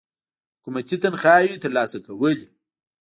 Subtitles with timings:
[0.57, 2.47] حکومتي تنخواوې تر لاسه کولې.